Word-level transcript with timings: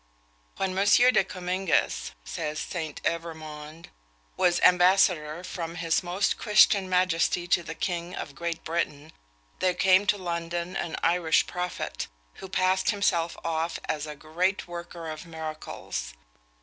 "When 0.57 0.75
M. 0.75 0.83
de 0.85 1.23
Comminges," 1.23 2.13
says 2.25 2.57
St. 2.57 2.99
Evremond, 3.03 3.89
"was 4.35 4.59
ambassador 4.61 5.43
from 5.43 5.75
his 5.75 6.01
most 6.01 6.39
Christian 6.39 6.89
majesty 6.89 7.45
to 7.49 7.61
the 7.61 7.75
king 7.75 8.15
of 8.15 8.33
Great 8.33 8.63
Britain, 8.63 9.13
there 9.59 9.75
came 9.75 10.07
to 10.07 10.17
London 10.17 10.75
an 10.75 10.95
Irish 11.03 11.45
prophet, 11.45 12.07
who 12.41 12.49
passed 12.49 12.89
himself 12.89 13.37
off 13.43 13.77
as 13.87 14.07
a 14.07 14.15
great 14.15 14.67
worker 14.67 15.07
of 15.07 15.27
miracles. 15.27 16.15